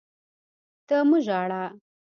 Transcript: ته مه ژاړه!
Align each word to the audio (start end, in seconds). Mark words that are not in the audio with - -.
ته 0.87 0.95
مه 1.09 1.19
ژاړه! 1.25 1.63